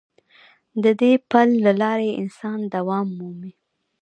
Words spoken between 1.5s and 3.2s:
له لارې انسان دوام